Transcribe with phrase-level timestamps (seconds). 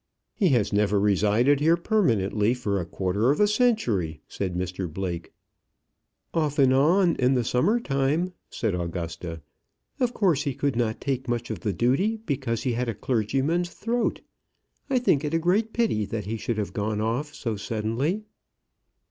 [0.33, 5.31] "He has never resided here permanently for a quarter of a century," said Mr Blake.
[6.33, 9.43] "Off and on in the summer time," said Augusta.
[9.99, 13.69] "Of course he could not take much of the duty, because he had a clergyman's
[13.69, 14.21] throat.
[14.89, 18.23] I think it a great pity that he should have gone off so suddenly."